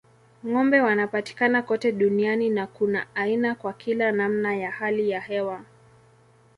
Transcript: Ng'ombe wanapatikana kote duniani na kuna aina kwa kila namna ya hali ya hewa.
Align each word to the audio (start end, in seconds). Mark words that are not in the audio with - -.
Ng'ombe 0.47 0.81
wanapatikana 0.81 1.61
kote 1.61 1.91
duniani 1.91 2.49
na 2.49 2.67
kuna 2.67 3.15
aina 3.15 3.55
kwa 3.55 3.73
kila 3.73 4.11
namna 4.11 4.55
ya 4.55 4.71
hali 4.71 5.09
ya 5.09 5.19
hewa. 5.21 5.63